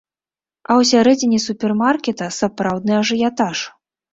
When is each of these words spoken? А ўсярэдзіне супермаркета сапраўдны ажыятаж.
А 0.69 0.77
ўсярэдзіне 0.79 1.39
супермаркета 1.47 2.31
сапраўдны 2.39 2.99
ажыятаж. 3.05 3.57